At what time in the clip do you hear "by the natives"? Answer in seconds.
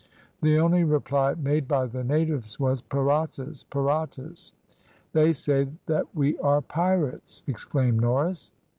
1.67-2.59